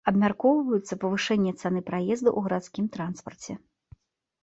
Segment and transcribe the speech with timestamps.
[0.09, 3.51] Абмяркоўваецца павышэнне цаны праезду ў гарадскім транспарце.